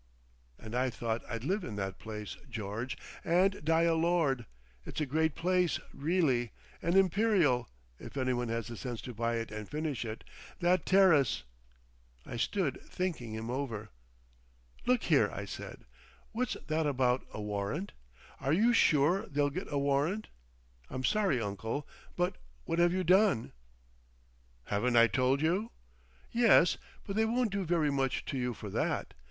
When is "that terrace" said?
10.59-11.43